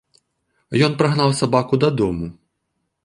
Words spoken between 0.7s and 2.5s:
Ён прагнаў сабаку дадому.